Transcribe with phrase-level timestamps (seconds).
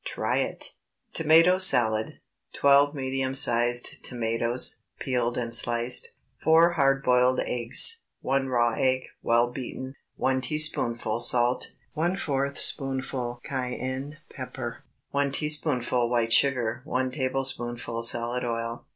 [0.03, 0.73] Try it!
[1.13, 2.05] TOMATO SALAD.
[2.05, 2.13] ✠
[2.59, 6.13] 12 medium sized tomatoes, peeled and sliced.
[6.43, 7.99] 4 hard boiled eggs.
[8.21, 9.93] 1 raw egg, well beaten.
[10.15, 11.73] 1 teaspoonful salt.
[11.95, 14.83] ¼ spoonful cayenne pepper.
[15.11, 16.81] 1 teaspoonful white sugar.
[16.85, 18.87] 1 tablespoonful salad oil.